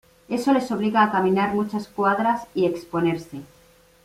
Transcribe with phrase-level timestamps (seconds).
[0.37, 3.41] Eso les obliga a caminar muchas cuadras y exponerse.